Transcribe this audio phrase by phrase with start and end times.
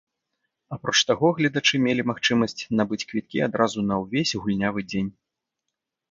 [0.75, 5.11] Апроч таго гледачы мелі магчымасць набыць квіткі адразу на ўвесь гульнявы дзень.